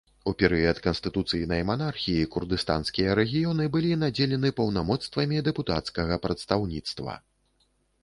[0.29, 7.13] У перыяд канстытуцыйнай манархіі курдыстанскія рэгіёны былі надзелены паўнамоцтвамі дэпутацкага прадстаўніцтва.